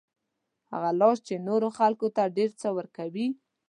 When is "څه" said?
2.61-2.67